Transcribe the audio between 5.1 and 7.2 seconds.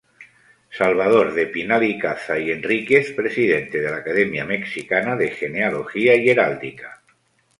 de Genealogía y Heráldica.